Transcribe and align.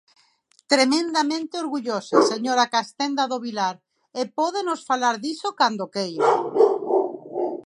Tremendamente 0.71 1.53
orgullosa, 1.63 2.17
señora 2.31 2.71
Castenda 2.75 3.23
do 3.31 3.37
Vilar, 3.45 3.75
e 4.19 4.21
podemos 4.39 4.79
falar 4.89 5.15
diso 5.25 5.49
cando 5.59 5.91
queira. 5.95 6.29